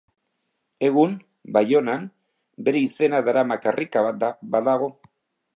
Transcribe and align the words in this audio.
Egun 0.87 1.13
Baionan 1.57 2.09
bere 2.69 2.83
izena 2.89 3.23
daraman 3.29 3.63
karrika 3.67 4.07
bat 4.11 4.45
badago. 4.57 4.91